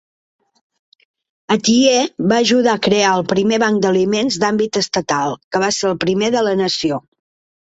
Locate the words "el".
3.19-3.25, 5.95-5.99